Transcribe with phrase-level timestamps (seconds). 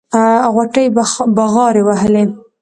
[0.53, 0.85] غوټۍ
[1.35, 2.23] بغاري وهلې.